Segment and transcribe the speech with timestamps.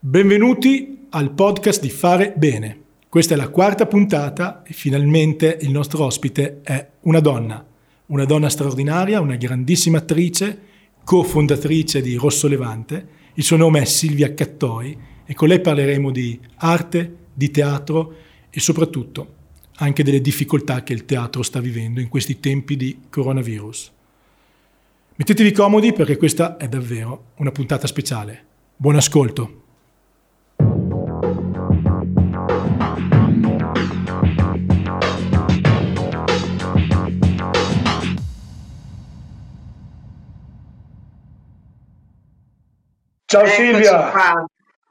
[0.00, 2.82] Benvenuti al podcast di Fare Bene.
[3.08, 7.66] Questa è la quarta puntata e finalmente il nostro ospite è una donna,
[8.06, 10.60] una donna straordinaria, una grandissima attrice,
[11.02, 13.08] cofondatrice di Rosso Levante.
[13.34, 18.14] Il suo nome è Silvia Cattoi e con lei parleremo di arte, di teatro
[18.50, 19.34] e soprattutto
[19.78, 23.92] anche delle difficoltà che il teatro sta vivendo in questi tempi di coronavirus.
[25.16, 28.44] Mettetevi comodi perché questa è davvero una puntata speciale.
[28.76, 29.66] Buon ascolto!
[43.30, 44.08] Ciao Eccoci Silvia.
[44.08, 44.46] Qua.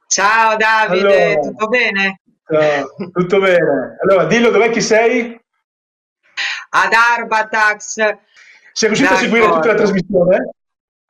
[0.05, 2.21] Ciao Davide, allora, tutto bene?
[2.47, 3.97] Ciao, tutto bene.
[3.99, 5.41] Allora, dillo dov'è chi sei?
[6.69, 7.95] Ad Arbatax.
[8.73, 10.51] Sei riuscito a seguire tutta la trasmissione?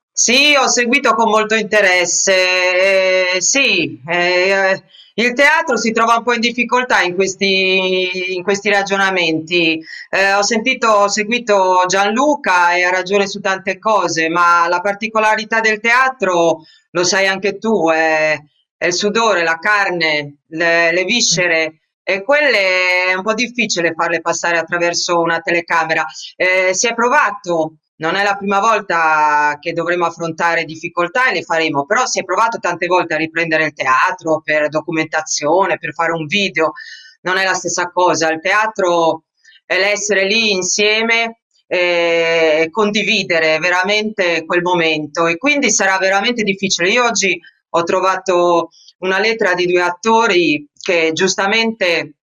[0.09, 3.33] Sì, ho seguito con molto interesse.
[3.33, 4.83] Eh, sì, eh,
[5.19, 9.83] il teatro si trova un po' in difficoltà in questi, in questi ragionamenti.
[10.09, 15.59] Eh, ho sentito, ho seguito Gianluca e ha ragione su tante cose, ma la particolarità
[15.59, 18.37] del teatro, lo sai anche tu, è,
[18.77, 24.21] è il sudore, la carne, le, le viscere e quelle è un po' difficile farle
[24.21, 26.05] passare attraverso una telecamera.
[26.35, 31.41] Eh, si è provato non è la prima volta che dovremo affrontare difficoltà e le
[31.43, 36.11] faremo, però si è provato tante volte a riprendere il teatro per documentazione, per fare
[36.11, 36.73] un video,
[37.21, 38.31] non è la stessa cosa.
[38.31, 39.23] Il teatro
[39.65, 46.89] è l'essere lì insieme e condividere veramente quel momento e quindi sarà veramente difficile.
[46.89, 47.37] Io oggi
[47.69, 52.13] ho trovato una lettera di due attori che giustamente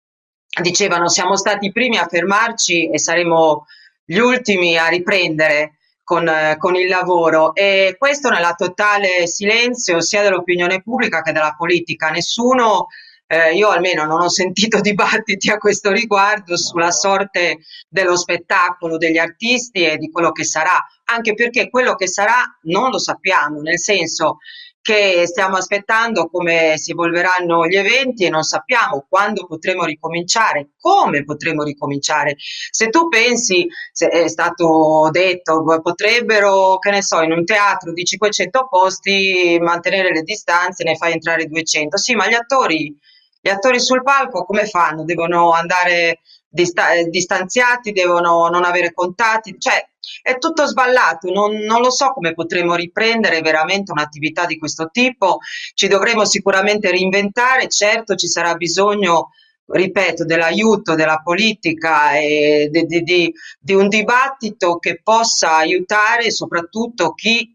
[0.63, 3.67] dicevano siamo stati i primi a fermarci e saremo
[4.05, 10.83] gli ultimi a riprendere con, con, il lavoro e questo nella totale silenzio sia dell'opinione
[10.83, 12.11] pubblica che della politica.
[12.11, 12.89] Nessuno,
[13.27, 19.19] eh, io almeno non ho sentito dibattiti a questo riguardo sulla sorte dello spettacolo, degli
[19.19, 23.79] artisti e di quello che sarà, anche perché quello che sarà non lo sappiamo, nel
[23.79, 24.39] senso
[24.85, 31.25] che stiamo aspettando come si evolveranno gli eventi e non sappiamo quando potremo ricominciare, come
[31.25, 32.37] potremo ricominciare.
[32.37, 38.05] Se tu pensi, se è stato detto, potrebbero, che ne so, in un teatro di
[38.05, 41.97] 500 posti mantenere le distanze, ne fai entrare 200.
[41.97, 42.95] Sì, ma gli attori,
[43.41, 45.05] gli attori sul palco come fanno?
[45.05, 46.19] Devono andare
[46.55, 49.85] dista- distanziati, devono non avere contatti, cioè
[50.23, 55.39] è tutto sballato, non, non, lo so come potremo riprendere veramente un'attività di questo tipo,
[55.75, 59.31] ci dovremo sicuramente reinventare, certo ci sarà bisogno,
[59.67, 67.15] ripeto, dell'aiuto della politica e di, di, di, di un dibattito che possa aiutare soprattutto
[67.15, 67.53] chi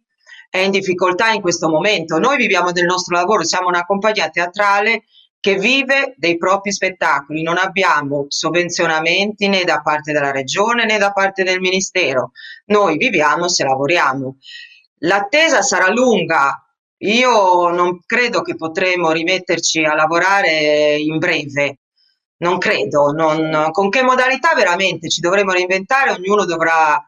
[0.49, 2.17] è in difficoltà in questo momento.
[2.17, 5.03] Noi viviamo del nostro lavoro, siamo una compagnia teatrale
[5.39, 7.41] che vive dei propri spettacoli.
[7.41, 12.31] Non abbiamo sovvenzionamenti né da parte della regione né da parte del ministero.
[12.65, 14.37] Noi viviamo se lavoriamo.
[14.99, 16.63] L'attesa sarà lunga.
[17.03, 21.79] Io non credo che potremo rimetterci a lavorare in breve.
[22.37, 23.11] Non credo.
[23.11, 26.11] Non, con che modalità veramente ci dovremo reinventare?
[26.11, 27.01] Ognuno dovrà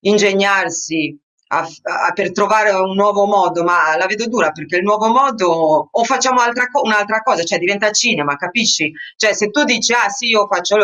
[0.00, 1.16] ingegnarsi
[1.48, 5.88] a, a, per trovare un nuovo modo, ma la vedo dura perché il nuovo modo
[5.90, 8.92] o facciamo altra co- un'altra cosa, cioè diventa cinema, capisci?
[9.16, 10.76] Cioè se tu dici ah sì, io faccio,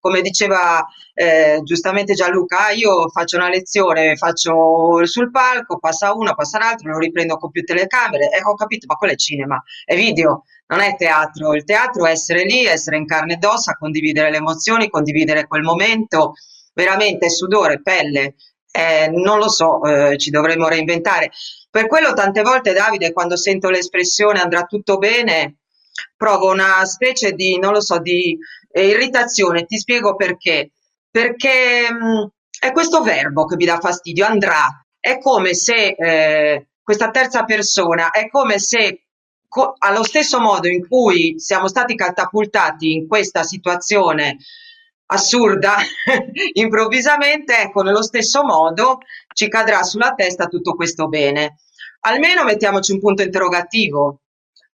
[0.00, 0.84] come diceva
[1.14, 6.90] eh, giustamente Gianluca, ah, io faccio una lezione, faccio sul palco, passa uno, passa l'altro,
[6.90, 10.80] lo riprendo con più telecamere, e ho capito, ma quello è cinema, è video, non
[10.80, 14.88] è teatro, il teatro è essere lì, essere in carne ed ossa, condividere le emozioni,
[14.88, 16.34] condividere quel momento,
[16.74, 18.34] veramente sudore, pelle,
[18.72, 21.30] eh, non lo so, eh, ci dovremmo reinventare.
[21.70, 25.58] Per quello tante volte, Davide, quando sento l'espressione andrà tutto bene,
[26.16, 28.36] provo una specie di, non lo so, di
[28.72, 29.66] eh, irritazione.
[29.66, 30.72] Ti spiego perché.
[31.10, 32.24] Perché mh, mm,
[32.58, 34.84] è questo verbo che mi dà fastidio, andrà.
[34.98, 39.04] È come se eh, questa terza persona, è come se
[39.48, 44.38] co- allo stesso modo in cui siamo stati catapultati in questa situazione
[45.12, 45.76] assurda
[46.54, 48.98] improvvisamente, ecco, nello stesso modo
[49.34, 51.58] ci cadrà sulla testa tutto questo bene.
[52.00, 54.22] Almeno mettiamoci un punto interrogativo,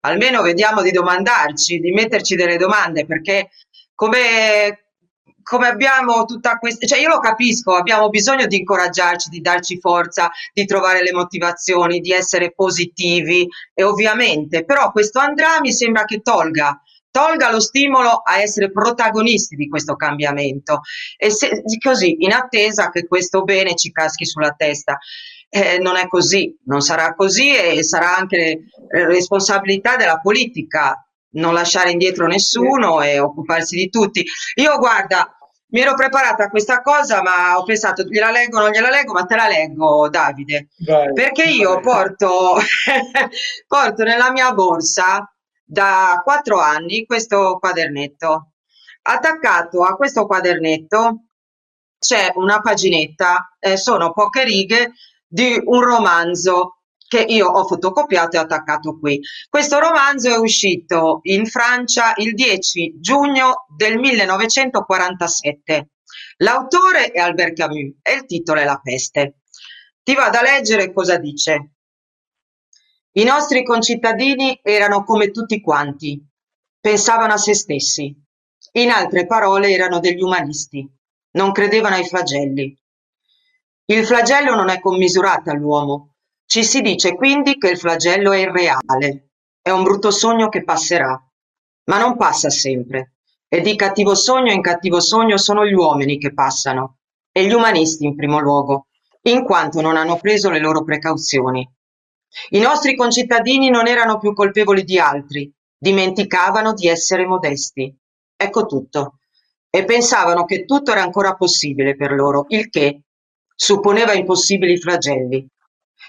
[0.02, 3.50] almeno vediamo di domandarci, di metterci delle domande, perché
[3.94, 4.92] come,
[5.44, 10.32] come abbiamo tutta questa, cioè io lo capisco, abbiamo bisogno di incoraggiarci, di darci forza,
[10.54, 16.22] di trovare le motivazioni, di essere positivi e ovviamente, però questo andrà mi sembra che
[16.22, 16.82] tolga
[17.12, 20.82] tolga lo stimolo a essere protagonisti di questo cambiamento
[21.18, 24.98] e se, così in attesa che questo bene ci caschi sulla testa.
[25.50, 31.02] eh, non è così, non sarà così e sarà anche responsabilità della politica
[31.32, 34.26] non lasciare indietro nessuno e occuparsi di tutti.
[34.56, 35.38] Io guarda,
[35.70, 39.14] mi ero preparata a questa cosa, ma ho pensato gliela leggo o non gliela leggo,
[39.14, 40.70] ma te la leggo, Davide.
[40.86, 41.82] Vai, perché io vai.
[41.82, 42.58] porto,
[43.68, 45.30] porto nella mia borsa
[45.68, 48.54] da quattro anni questo quadernetto.
[49.02, 51.26] Attaccato a questo quadernetto
[52.00, 54.94] c'è una paginetta, eh, sono poche righe
[55.28, 59.20] di un romanzo che io ho fotocopiato e attaccato qui.
[59.50, 65.90] Questo romanzo è uscito in Francia il 10 giugno del 1947.
[66.38, 69.40] L'autore è Albert Camus e il titolo è La peste.
[70.04, 71.77] Ti vado a leggere cosa dice.
[73.18, 76.24] I nostri concittadini erano come tutti quanti,
[76.80, 78.16] pensavano a se stessi.
[78.74, 80.88] In altre parole erano degli umanisti,
[81.32, 82.80] non credevano ai flagelli.
[83.86, 86.14] Il flagello non è commisurato all'uomo,
[86.46, 89.32] ci si dice quindi che il flagello è irreale,
[89.64, 91.20] è un brutto sogno che passerà,
[91.86, 93.16] ma non passa sempre.
[93.48, 97.00] E di cattivo sogno in cattivo sogno sono gli uomini che passano,
[97.32, 98.90] e gli umanisti in primo luogo,
[99.24, 101.68] in quanto non hanno preso le loro precauzioni.
[102.50, 107.96] I nostri concittadini non erano più colpevoli di altri, dimenticavano di essere modesti.
[108.36, 109.20] Ecco tutto.
[109.70, 113.02] E pensavano che tutto era ancora possibile per loro, il che
[113.56, 115.48] supponeva impossibili flagelli.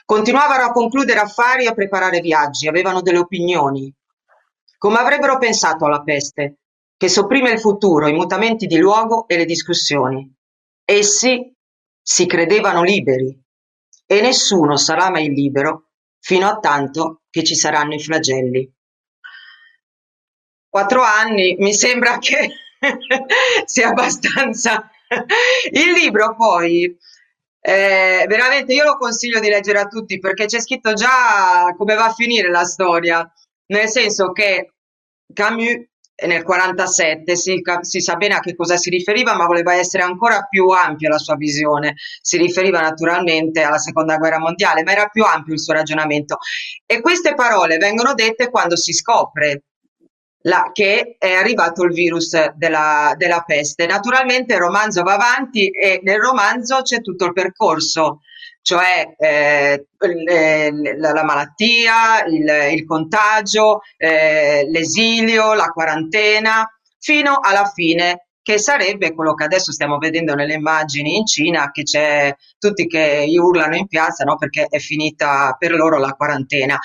[0.04, 3.92] Continuavano a concludere affari e a preparare viaggi, avevano delle opinioni.
[4.78, 6.58] Come avrebbero pensato alla peste,
[6.96, 10.32] che sopprime il futuro, i mutamenti di luogo e le discussioni.
[10.84, 11.52] Essi
[12.00, 13.38] si credevano liberi
[14.06, 15.87] e nessuno sarà mai libero
[16.20, 18.72] fino a tanto che ci saranno i flagelli.
[20.68, 22.50] Quattro anni mi sembra che
[23.64, 24.90] sia abbastanza.
[25.70, 26.96] Il libro poi
[27.60, 32.06] eh, veramente io lo consiglio di leggere a tutti perché c'è scritto già come va
[32.06, 33.30] a finire la storia,
[33.66, 34.74] nel senso che
[35.32, 35.86] Camus
[36.26, 40.46] nel 47 si, si, sa bene a che cosa si riferiva, ma voleva essere ancora
[40.48, 41.94] più ampia la sua visione.
[42.20, 46.38] Si riferiva naturalmente alla seconda guerra mondiale, ma era più ampio il suo ragionamento.
[46.84, 49.62] E queste parole vengono dette quando si scopre
[50.42, 53.86] la, che è arrivato il virus della, della, peste.
[53.86, 58.20] Naturalmente il romanzo va avanti e nel romanzo c'è tutto il percorso,
[58.68, 59.86] cioè eh,
[60.98, 69.14] la, la, malattia, il, il contagio, eh, l'esilio, la quarantena, fino alla fine che sarebbe
[69.14, 73.86] quello che adesso stiamo vedendo nelle immagini in Cina, che c'è tutti che urlano in
[73.86, 74.36] piazza no?
[74.36, 76.78] perché è finita per loro la quarantena.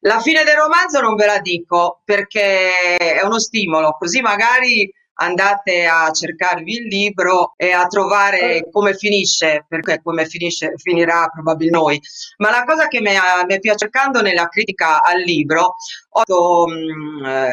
[0.00, 5.84] La fine del romanzo non ve la dico perché è uno stimolo, così magari andate
[5.84, 12.00] a cercarvi il libro e a trovare come finisce, perché come finisce, finirà probabilmente noi.
[12.38, 13.10] Ma la cosa che mi,
[13.46, 15.74] mi piace cercando nella critica al libro,
[16.10, 17.50] ho mh, mm,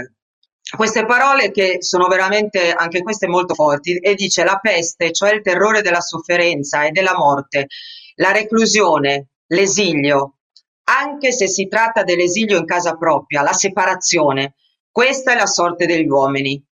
[0.75, 5.41] queste parole che sono veramente anche queste molto forti e dice la peste, cioè il
[5.41, 7.67] terrore della sofferenza e della morte,
[8.15, 10.35] la reclusione, l'esilio,
[10.83, 14.55] anche se si tratta dell'esilio in casa propria, la separazione,
[14.91, 16.63] questa è la sorte degli uomini.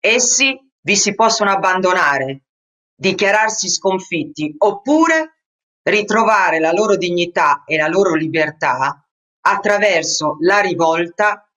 [0.00, 2.44] Essi vi si possono abbandonare,
[2.94, 5.42] dichiararsi sconfitti oppure
[5.82, 9.06] ritrovare la loro dignità e la loro libertà
[9.42, 11.50] attraverso la rivolta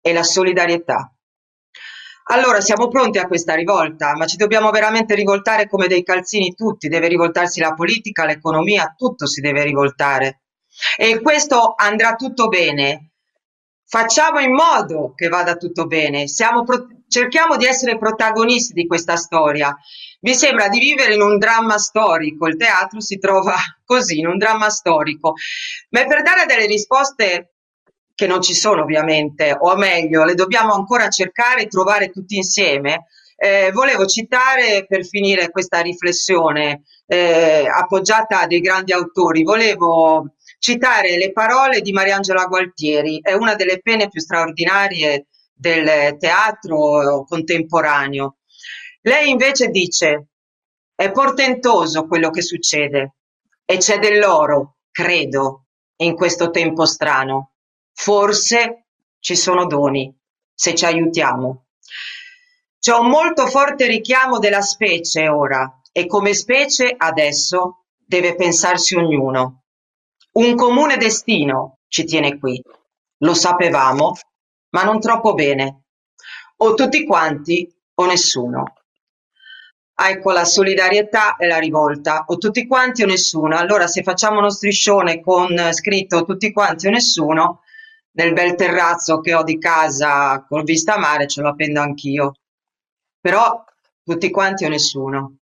[0.00, 1.12] e la solidarietà.
[2.26, 6.88] Allora siamo pronti a questa rivolta, ma ci dobbiamo veramente rivoltare come dei calzini tutti,
[6.88, 10.42] deve rivoltarsi la politica, l'economia, tutto si deve rivoltare.
[10.96, 13.10] E questo andrà tutto bene.
[13.84, 16.24] Facciamo in modo che vada tutto bene,
[16.64, 19.76] pro- cerchiamo di essere protagonisti di questa storia.
[20.22, 23.54] Mi sembra di vivere in un dramma storico, il teatro si trova
[23.84, 25.34] così, in un dramma storico.
[25.90, 27.52] Ma per dare delle risposte
[28.14, 33.06] che non ci sono ovviamente, o meglio, le dobbiamo ancora cercare e trovare tutti insieme.
[33.36, 41.16] Eh, volevo citare per finire questa riflessione eh, appoggiata a dei grandi autori, volevo citare
[41.16, 45.26] le parole di Mariangela Gualtieri, è una delle pene più straordinarie
[45.62, 48.38] del teatro contemporaneo.
[49.02, 50.30] Lei invece dice,
[50.92, 53.14] è portentoso quello che succede
[53.64, 55.66] e c'è dell'oro, credo,
[55.98, 57.52] in questo tempo strano.
[57.92, 58.86] Forse
[59.20, 60.12] ci sono doni,
[60.52, 61.66] se ci aiutiamo.
[62.80, 69.62] C'è un molto forte richiamo della specie ora e come specie adesso deve pensarsi ognuno.
[70.32, 72.60] Un comune destino ci tiene qui.
[73.18, 74.16] Lo sapevamo,
[74.72, 75.84] ma non troppo bene.
[76.56, 78.74] O tutti quanti o nessuno.
[79.94, 83.56] ecco la solidarietà e la rivolta, o tutti quanti o nessuno.
[83.56, 87.60] Allora se facciamo uno striscione con scritto tutti quanti o nessuno,
[88.12, 92.34] nel bel terrazzo che ho di casa con vista mare ce lo appendo anch'io.
[93.20, 93.64] Però
[94.02, 95.36] tutti quanti o nessuno.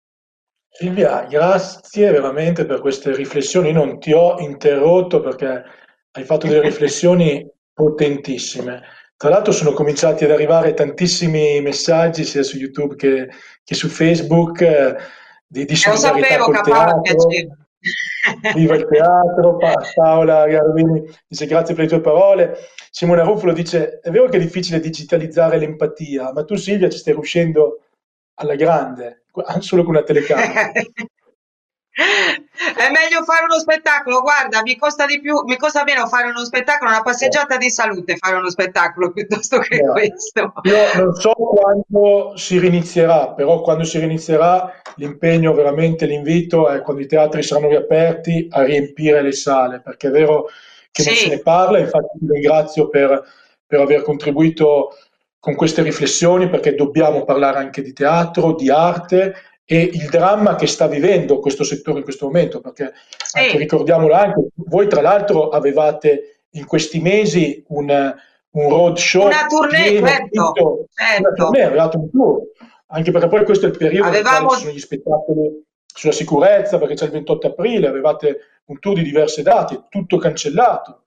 [0.71, 3.71] Silvia, grazie veramente per queste riflessioni.
[3.71, 5.63] Non ti ho interrotto perché
[6.11, 8.83] hai fatto delle riflessioni potentissime.
[9.19, 13.27] Tra l'altro sono cominciati ad arrivare tantissimi messaggi sia su YouTube che,
[13.65, 14.95] che su Facebook eh,
[15.45, 17.27] di, di solidarietà sapevo, teatro.
[18.55, 22.59] Viva il teatro, pa- Paola Garbini dice grazie per le tue parole.
[22.91, 27.11] Simona Ruffolo dice è vero che è difficile digitalizzare l'empatia, ma tu Silvia ci stai
[27.11, 27.87] riuscendo
[28.35, 29.25] alla grande,
[29.59, 30.71] solo con una telecamera.
[31.91, 36.45] È meglio fare uno spettacolo, guarda, mi costa di più, mi costa meno fare uno
[36.45, 39.91] spettacolo, una passeggiata di salute, fare uno spettacolo piuttosto che no.
[39.93, 40.53] questo.
[40.63, 47.01] Io non so quando si rinizierà, però quando si rinizierà l'impegno, veramente l'invito è quando
[47.01, 50.47] i teatri saranno riaperti a riempire le sale, perché è vero
[50.91, 51.09] che sì.
[51.09, 53.23] non se ne parla, infatti ti ringrazio per,
[53.65, 54.95] per aver contribuito
[55.39, 59.33] con queste riflessioni, perché dobbiamo parlare anche di teatro, di arte
[59.71, 62.91] e il dramma che sta vivendo questo settore in questo momento, perché
[63.33, 68.15] anche, ricordiamolo anche, voi tra l'altro avevate in questi mesi un,
[68.49, 69.27] un road show.
[69.27, 71.19] Una tournée, certo, certo.
[71.19, 72.41] Una tournée, un tour,
[72.87, 74.39] anche perché poi questo è il periodo Avevamo...
[74.39, 78.79] in cui ci sono gli spettacoli sulla sicurezza, perché c'è il 28 aprile, avevate un
[78.79, 81.03] tour di diverse date, tutto cancellato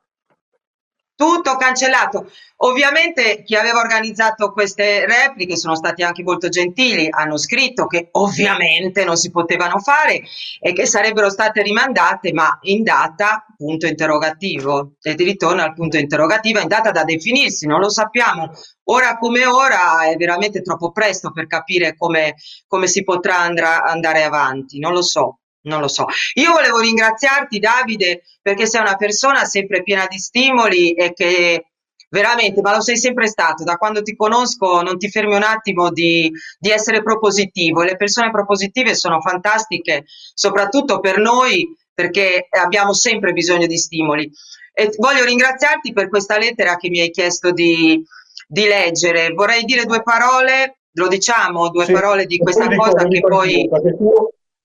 [1.14, 2.30] tutto cancellato.
[2.64, 9.04] Ovviamente chi aveva organizzato queste repliche sono stati anche molto gentili, hanno scritto che ovviamente
[9.04, 10.22] non si potevano fare
[10.60, 14.94] e che sarebbero state rimandate, ma in data punto interrogativo.
[15.02, 18.50] E ti ritorno al punto interrogativo, in data da definirsi, non lo sappiamo.
[18.84, 22.34] Ora come ora è veramente troppo presto per capire come,
[22.66, 25.38] come si potrà andare avanti, non lo so.
[25.62, 26.06] Non lo so.
[26.34, 31.66] Io volevo ringraziarti, Davide, perché sei una persona sempre piena di stimoli e che
[32.12, 33.64] veramente, ma lo sei sempre stato.
[33.64, 37.82] Da quando ti conosco non ti fermi un attimo di, di essere propositivo.
[37.82, 40.04] Le persone propositive sono fantastiche,
[40.34, 44.30] soprattutto per noi, perché abbiamo sempre bisogno di stimoli.
[44.74, 48.02] E voglio ringraziarti per questa lettera che mi hai chiesto di,
[48.46, 49.30] di leggere.
[49.30, 53.68] Vorrei dire due parole, lo diciamo, due sì, parole di questa cosa che poi...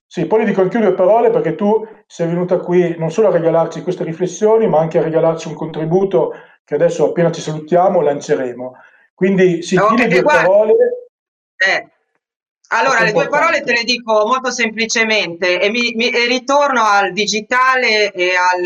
[0.10, 3.82] Sì, poi dico anche due parole perché tu sei venuta qui non solo a regalarci
[3.82, 6.34] queste riflessioni, ma anche a regalarci un contributo
[6.64, 8.76] che adesso appena ci salutiamo lanceremo.
[9.14, 10.74] Quindi sì, okay, due guarda, parole.
[11.58, 11.88] Eh,
[12.70, 17.12] allora, le due parole te le dico molto semplicemente e, mi, mi, e ritorno al
[17.12, 18.66] digitale e, al,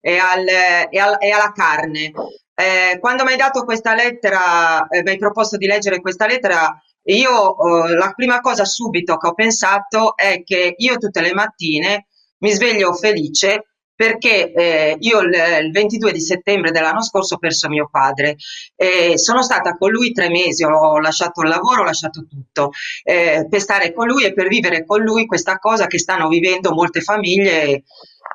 [0.00, 0.46] e, al,
[0.90, 2.12] e, al, alla carne.
[2.54, 6.80] Eh, quando mi hai dato questa lettera, eh, mi hai proposto di leggere questa lettera,
[7.04, 12.06] io eh, la prima cosa subito che ho pensato è che io tutte le mattine
[12.38, 15.32] mi sveglio felice perché eh, io il,
[15.62, 18.36] il, 22 di settembre dell'anno scorso ho perso mio padre
[18.74, 22.70] e sono stata con lui tre mesi, ho lasciato il lavoro, ho lasciato tutto
[23.04, 26.72] eh, per stare con lui e per vivere con lui questa cosa che stanno vivendo
[26.72, 27.84] molte famiglie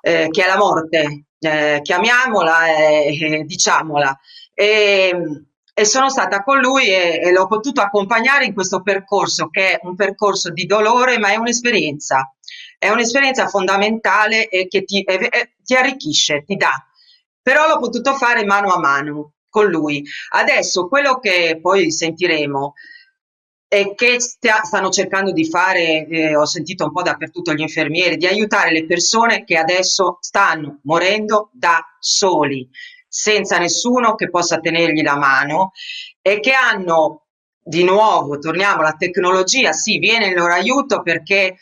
[0.01, 4.17] eh, che è la morte, eh, chiamiamola e diciamola.
[4.53, 5.43] E,
[5.79, 9.79] e sono stata con lui e, e l'ho potuto accompagnare in questo percorso che è
[9.83, 12.35] un percorso di dolore ma è un'esperienza,
[12.77, 16.73] è un'esperienza fondamentale e che ti, e, ti arricchisce, ti dà.
[17.41, 20.03] Però l'ho potuto fare mano a mano con lui.
[20.33, 22.73] Adesso quello che poi sentiremo
[23.69, 28.17] e che stia, stanno cercando di fare, eh, ho sentito un po' dappertutto gli infermieri,
[28.17, 32.69] di aiutare le persone che adesso stanno morendo da soli
[33.09, 35.71] senza nessuno che possa tenergli la mano
[36.21, 37.23] e che hanno
[37.61, 41.57] di nuovo, torniamo alla tecnologia, sì, viene il loro aiuto perché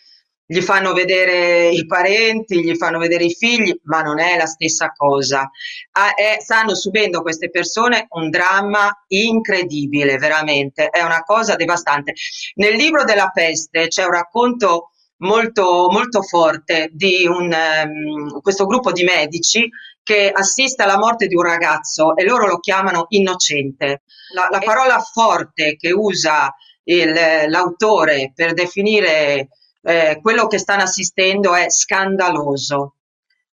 [0.49, 4.93] gli fanno vedere i parenti, gli fanno vedere i figli, ma non è la stessa
[4.95, 5.49] cosa.
[5.91, 12.13] Ah, è, stanno subendo queste persone un dramma incredibile, veramente, è una cosa devastante.
[12.55, 18.93] Nel libro della peste c'è un racconto molto, molto forte di un, um, questo gruppo
[18.93, 19.67] di medici
[20.07, 24.03] che assiste alla morte di un ragazzo e loro lo chiamano innocente.
[24.33, 27.13] La, la parola forte che usa il,
[27.49, 29.49] l'autore per definire
[29.81, 32.93] eh, quello che stanno assistendo è scandaloso.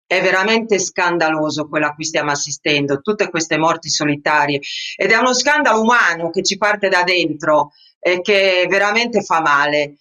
[0.06, 4.60] È veramente scandaloso quello a cui stiamo assistendo, tutte queste morti solitarie.
[4.94, 9.94] Ed è uno scandalo umano che ci parte da dentro e che veramente fa male.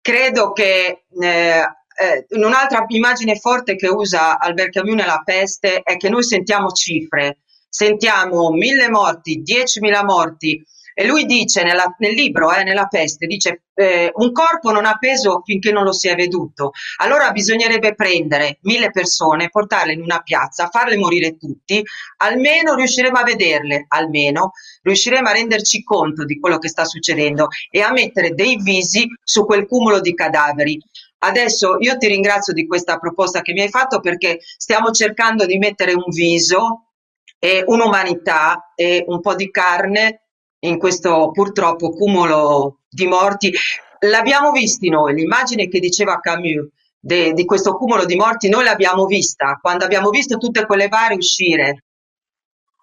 [0.00, 1.62] Credo che eh,
[1.96, 7.38] eh, un'altra immagine forte che usa Albert Camus nella peste è che noi sentiamo cifre,
[7.68, 10.62] sentiamo mille morti, diecimila morti,
[10.98, 14.96] E lui dice nella, nel libro, eh, nella peste, dice eh, un corpo non ha
[14.96, 16.70] peso finché non lo si è veduto.
[17.02, 21.82] Allora bisognerebbe prendere mille persone, portarle in una piazza, farle morire tutti,
[22.22, 27.82] almeno riusciremo a vederle, almeno riusciremo a renderci conto di quello che sta succedendo e
[27.82, 30.80] a mettere dei visi su quel cumulo di cadaveri.
[31.18, 35.58] Adesso io ti ringrazio di questa proposta che mi hai fatto perché stiamo cercando di
[35.58, 36.90] mettere un viso
[37.38, 40.26] e un'umanità e un po' di carne
[40.60, 43.52] in questo purtroppo cumulo di morti.
[44.00, 46.68] L'abbiamo visti noi, l'immagine che diceva Camus
[46.98, 51.14] de, di questo cumulo di morti, noi l'abbiamo vista quando abbiamo visto tutte quelle bare
[51.14, 51.85] uscire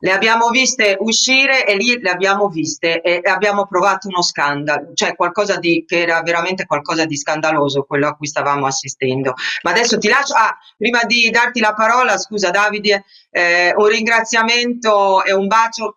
[0.04, 5.16] le abbiamo viste uscire e lì le abbiamo viste e abbiamo provato uno scandalo, cioè
[5.16, 9.34] qualcosa di, che era veramente qualcosa di scandaloso quello a cui stavamo assistendo.
[9.62, 15.24] Ma adesso ti lascio, ah, prima di darti la parola, scusa Davide, eh, un ringraziamento
[15.24, 15.96] e un bacio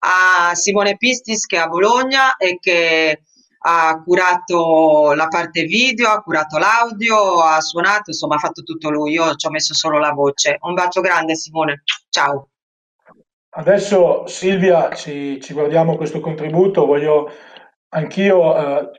[0.00, 3.22] a Simone Pistis che è a Bologna e che
[3.60, 9.12] ha curato la parte video, ha curato l'audio, ha suonato, insomma ha fatto tutto lui,
[9.12, 10.56] io ci ho messo solo la voce.
[10.62, 12.48] Un bacio grande Simone, ciao.
[13.58, 17.28] Adesso Silvia ci, ci guardiamo questo contributo, voglio
[17.88, 18.90] anch'io, eh,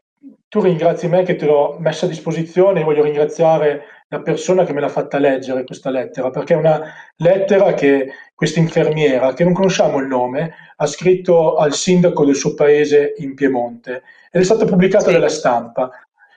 [0.50, 4.82] tu ringrazi me che te l'ho messa a disposizione, voglio ringraziare la persona che me
[4.82, 6.82] l'ha fatta leggere questa lettera, perché è una
[7.16, 12.54] lettera che questa infermiera, che non conosciamo il nome, ha scritto al sindaco del suo
[12.54, 15.14] paese in Piemonte ed è stata pubblicata sì.
[15.14, 15.90] dalla stampa.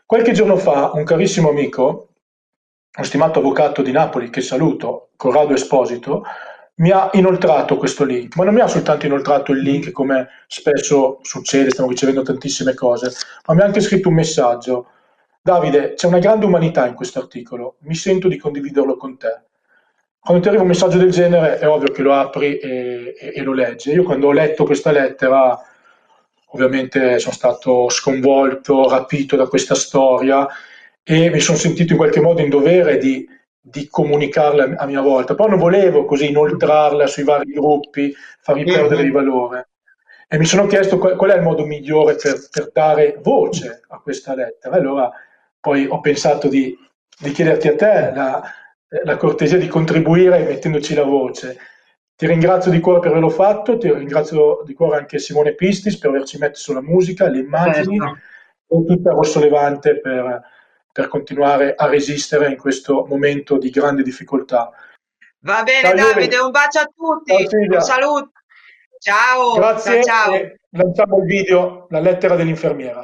[0.07, 2.11] Qualche giorno fa un carissimo amico,
[2.97, 6.23] un stimato avvocato di Napoli che saluto, Corrado Esposito,
[6.77, 11.19] mi ha inoltrato questo link, ma non mi ha soltanto inoltrato il link come spesso
[11.23, 13.13] succede, stiamo ricevendo tantissime cose,
[13.47, 14.87] ma mi ha anche scritto un messaggio.
[15.41, 19.43] Davide, c'è una grande umanità in questo articolo, mi sento di condividerlo con te.
[20.19, 23.43] Quando ti arriva un messaggio del genere è ovvio che lo apri e, e, e
[23.43, 23.91] lo leggi.
[23.91, 25.59] Io quando ho letto questa lettera
[26.53, 30.47] ovviamente sono stato sconvolto, rapito da questa storia
[31.03, 33.29] e mi sono sentito in qualche modo in dovere di
[33.65, 38.75] di comunicarle a mia volta, però non volevo così inoltrarla sui vari gruppi, fargli mm-hmm.
[38.75, 39.69] perdere di valore.
[40.27, 44.01] E mi sono chiesto qual, qual è il modo migliore per, per, dare voce a
[44.01, 44.75] questa lettera.
[44.75, 45.11] Allora
[45.61, 46.77] poi ho pensato di,
[47.19, 48.43] di chiederti a te la,
[49.05, 51.57] la, cortesia di contribuire mettendoci la voce.
[52.17, 56.11] Ti ringrazio di cuore per averlo fatto, ti ringrazio di cuore anche Simone Pistis per
[56.11, 58.19] averci messo la musica, le immagini certo.
[58.69, 60.43] e tutta Rosso Levante per
[60.93, 64.71] per continuare a resistere in questo momento di grande difficoltà.
[65.41, 68.31] Va bene ciao, Davide, un bacio a tutti, ciao, un saluto.
[68.99, 70.05] Ciao, grazie.
[70.05, 70.53] Ciao, ciao.
[70.71, 73.03] lanciamo il video, la lettera dell'infermiera.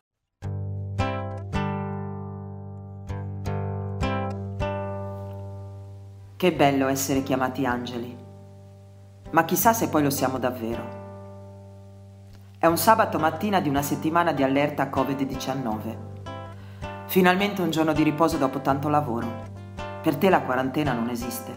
[6.36, 8.16] Che bello essere chiamati angeli,
[9.30, 11.06] ma chissà se poi lo siamo davvero.
[12.60, 16.17] È un sabato mattina di una settimana di allerta Covid-19
[17.08, 19.26] Finalmente un giorno di riposo dopo tanto lavoro.
[20.02, 21.54] Per te la quarantena non esiste.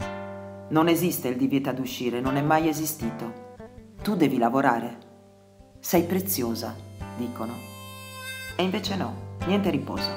[0.70, 3.50] Non esiste il divieto ad uscire, non è mai esistito.
[4.02, 4.98] Tu devi lavorare.
[5.78, 6.74] Sei preziosa,
[7.18, 7.52] dicono.
[8.56, 10.10] E invece no, niente riposo.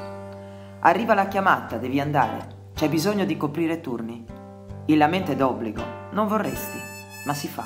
[0.78, 2.70] Arriva la chiamata, devi andare.
[2.72, 4.24] C'è bisogno di coprire turni.
[4.86, 5.82] Il lamento è d'obbligo.
[6.12, 6.78] Non vorresti,
[7.26, 7.64] ma si fa.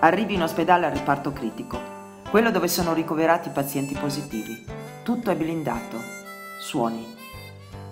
[0.00, 1.80] Arrivi in ospedale al riparto critico,
[2.28, 4.76] quello dove sono ricoverati i pazienti positivi.
[5.02, 6.07] Tutto è blindato,
[6.58, 7.06] Suoni.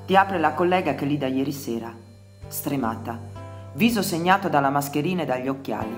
[0.07, 1.94] Ti apre la collega che lì da ieri sera,
[2.48, 3.18] stremata,
[3.74, 5.96] viso segnato dalla mascherina e dagli occhiali.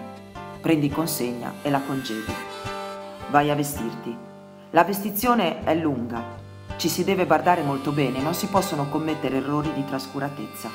[0.61, 2.33] Prendi consegna e la congedi.
[3.31, 4.17] Vai a vestirti.
[4.71, 6.23] La vestizione è lunga,
[6.77, 10.69] ci si deve guardare molto bene, non si possono commettere errori di trascuratezza.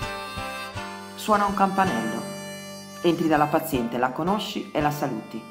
[1.16, 2.22] Suona un campanello.
[3.04, 5.42] Entri dalla paziente, la conosci e la saluti.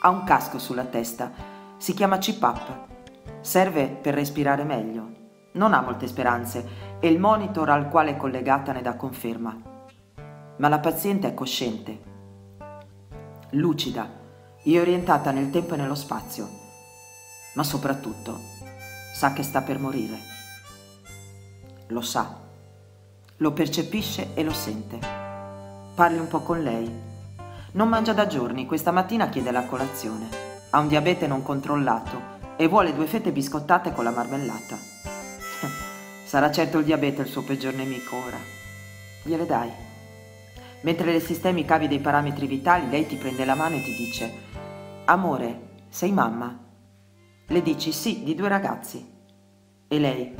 [0.00, 1.30] Ha un casco sulla testa,
[1.76, 2.88] si chiama CPAP.
[3.42, 5.19] Serve per respirare meglio,
[5.52, 9.56] non ha molte speranze e il monitor al quale è collegata ne dà conferma.
[10.56, 12.02] Ma la paziente è cosciente,
[13.50, 14.08] lucida
[14.62, 16.48] e orientata nel tempo e nello spazio,
[17.54, 18.38] ma soprattutto
[19.14, 20.18] sa che sta per morire.
[21.88, 22.36] Lo sa,
[23.38, 24.98] lo percepisce e lo sente.
[25.94, 27.08] Parli un po' con lei.
[27.72, 30.28] Non mangia da giorni, questa mattina chiede la colazione.
[30.70, 34.89] Ha un diabete non controllato e vuole due fette biscottate con la marmellata.
[36.30, 38.38] Sarà certo il diabete il suo peggior nemico ora.
[39.24, 39.68] Gliele dai.
[40.82, 44.32] Mentre le sistemi cavi dei parametri vitali, lei ti prende la mano e ti dice:
[45.06, 46.56] Amore, sei mamma?
[47.48, 49.04] Le dici sì, di due ragazzi.
[49.88, 50.32] E lei: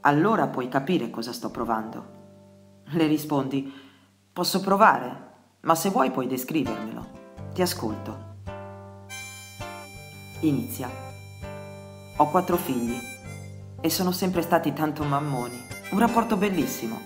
[0.00, 2.06] Allora puoi capire cosa sto provando.
[2.86, 3.72] Le rispondi:
[4.32, 7.06] Posso provare, ma se vuoi puoi descrivermelo.
[7.54, 8.18] Ti ascolto.
[10.40, 10.90] Inizia.
[12.16, 13.13] Ho quattro figli
[13.84, 15.62] e sono sempre stati tanto mammoni.
[15.90, 16.98] Un rapporto bellissimo,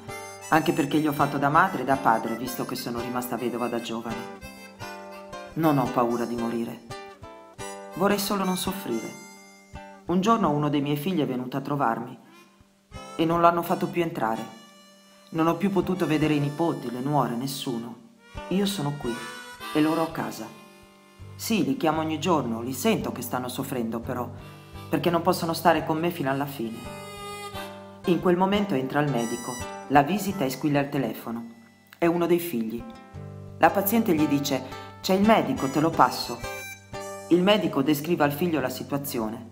[0.50, 3.66] anche perché gli ho fatto da madre e da padre, visto che sono rimasta vedova
[3.66, 4.38] da giovane.
[5.54, 6.82] Non ho paura di morire.
[7.94, 9.10] Vorrei solo non soffrire.
[10.06, 12.16] Un giorno uno dei miei figli è venuto a trovarmi
[13.16, 14.46] e non l'hanno fatto più entrare.
[15.30, 17.96] Non ho più potuto vedere i nipoti, le nuore, nessuno.
[18.50, 19.12] Io sono qui
[19.74, 20.46] e loro a casa.
[21.34, 24.30] Sì, li chiamo ogni giorno, li sento che stanno soffrendo però,
[24.88, 26.76] perché non possono stare con me fino alla fine.
[28.06, 29.52] In quel momento entra il medico,
[29.88, 31.46] la visita e squilla il telefono.
[31.98, 32.82] È uno dei figli.
[33.58, 34.62] La paziente gli dice
[35.00, 36.38] c'è il medico, te lo passo.
[37.28, 39.50] Il medico descrive al figlio la situazione.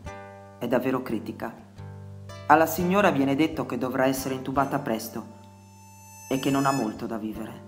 [0.58, 1.54] È davvero critica.
[2.46, 5.34] Alla signora viene detto che dovrà essere intubata presto
[6.28, 7.64] e che non ha molto da vivere.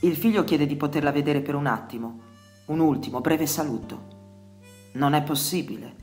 [0.00, 2.20] Il figlio chiede di poterla vedere per un attimo,
[2.66, 4.17] un ultimo breve saluto.
[4.98, 5.94] Non è possibile.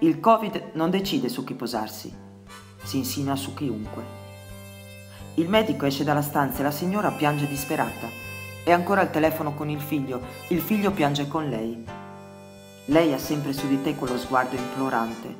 [0.00, 2.12] Il Covid non decide su chi posarsi,
[2.82, 4.02] si insinua su chiunque.
[5.34, 8.08] Il medico esce dalla stanza e la signora piange disperata
[8.64, 11.86] è ancora al telefono con il figlio, il figlio piange con lei.
[12.86, 15.36] Lei ha sempre su di te quello sguardo implorante,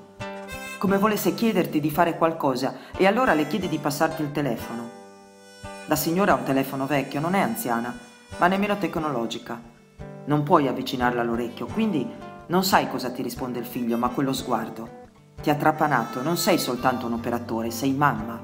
[0.78, 4.90] come volesse chiederti di fare qualcosa e allora le chiedi di passarti il telefono.
[5.86, 7.92] La signora ha un telefono vecchio, non è anziana,
[8.38, 9.60] ma nemmeno tecnologica.
[10.26, 15.04] Non puoi avvicinarla all'orecchio, quindi non sai cosa ti risponde il figlio, ma quello sguardo.
[15.40, 18.40] Ti ha trapanato, non sei soltanto un operatore, sei mamma,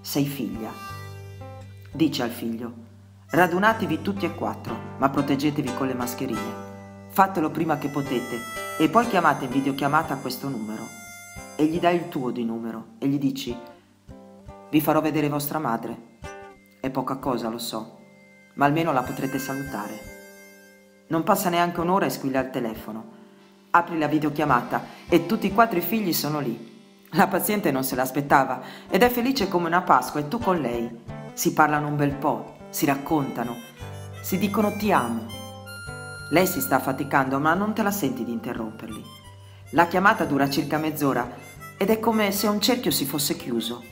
[0.00, 0.70] sei figlia.
[1.92, 2.82] Dice al figlio,
[3.34, 6.62] Radunatevi tutti e quattro, ma proteggetevi con le mascherine.
[7.08, 8.38] Fatelo prima che potete
[8.78, 10.86] e poi chiamate in videochiamata questo numero.
[11.56, 13.56] E gli dai il tuo di numero e gli dici
[14.70, 16.18] vi farò vedere vostra madre.
[16.80, 17.98] È poca cosa, lo so,
[18.54, 21.06] ma almeno la potrete salutare.
[21.08, 23.23] Non passa neanche un'ora e squilla il telefono.
[23.76, 27.08] Apri la videochiamata e tutti i quattro i figli sono lì.
[27.10, 30.88] La paziente non se l'aspettava ed è felice come una Pasqua e tu con lei.
[31.32, 33.56] Si parlano un bel po', si raccontano,
[34.22, 35.26] si dicono ti amo.
[36.30, 39.02] Lei si sta affaticando, ma non te la senti di interromperli.
[39.70, 41.28] La chiamata dura circa mezz'ora
[41.76, 43.82] ed è come se un cerchio si fosse chiuso.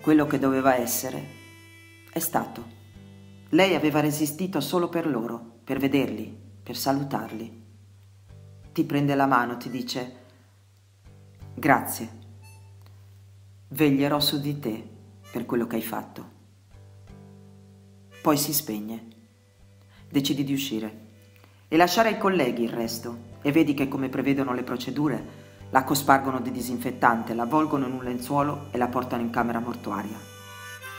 [0.00, 1.26] Quello che doveva essere
[2.10, 2.64] è stato.
[3.50, 7.67] Lei aveva resistito solo per loro, per vederli, per salutarli.
[8.78, 10.16] Ti prende la mano, ti dice
[11.52, 12.08] grazie.
[13.70, 14.88] Veglierò su di te
[15.32, 16.30] per quello che hai fatto.
[18.22, 19.06] Poi si spegne.
[20.08, 21.06] Decidi di uscire
[21.66, 25.26] e lasciare ai colleghi il resto e vedi che come prevedono le procedure
[25.70, 30.20] la cospargono di disinfettante, la avvolgono in un lenzuolo e la portano in camera mortuaria.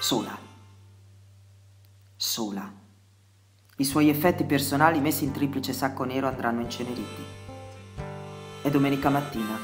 [0.02, 0.38] Sola.
[2.18, 2.74] Sola.
[3.78, 7.48] I suoi effetti personali messi in triplice sacco nero andranno inceneriti.
[8.62, 9.58] È domenica mattina.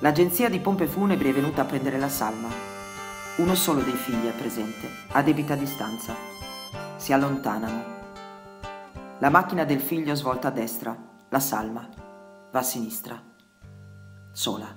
[0.00, 2.74] L'agenzia di pompe funebri è venuta a prendere la salma
[3.36, 6.14] uno solo dei figli è presente, a debita distanza.
[6.96, 7.94] Si allontanano.
[9.18, 10.96] La macchina del figlio svolta a destra,
[11.28, 11.86] la salma,
[12.50, 13.22] va a sinistra.
[14.32, 14.74] Sola.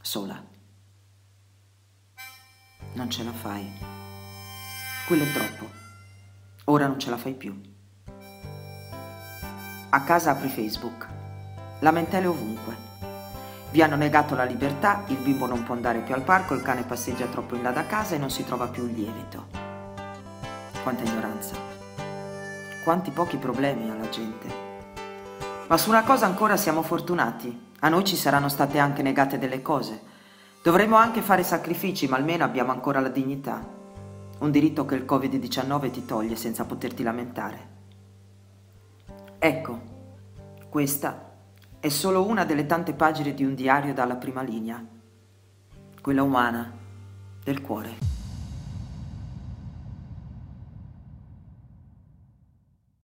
[0.00, 0.44] Sola.
[2.92, 3.68] Non ce la fai.
[5.08, 5.68] Quello è troppo.
[6.66, 7.69] Ora non ce la fai più.
[9.92, 11.04] A casa apri Facebook.
[11.80, 12.76] Lamentele ovunque.
[13.72, 16.84] Vi hanno negato la libertà, il bimbo non può andare più al parco, il cane
[16.84, 19.46] passeggia troppo in là da casa e non si trova più il lievito.
[20.84, 21.56] Quanta ignoranza.
[22.84, 24.46] Quanti pochi problemi ha la gente.
[25.66, 27.72] Ma su una cosa ancora siamo fortunati.
[27.80, 30.00] A noi ci saranno state anche negate delle cose.
[30.62, 33.60] Dovremmo anche fare sacrifici, ma almeno abbiamo ancora la dignità.
[34.38, 37.79] Un diritto che il Covid-19 ti toglie senza poterti lamentare.
[39.42, 39.80] Ecco,
[40.68, 41.30] questa
[41.80, 44.84] è solo una delle tante pagine di un diario dalla prima linea,
[46.02, 46.70] quella umana,
[47.42, 48.09] del cuore.